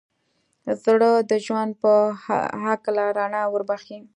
[0.83, 1.91] زړه د ژوند په
[2.65, 3.99] هکله رڼا وربښي.